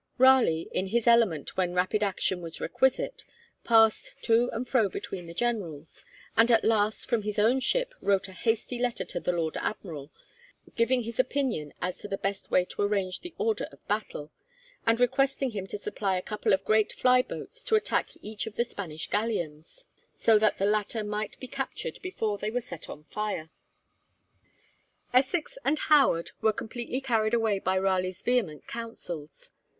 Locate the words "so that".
20.15-20.57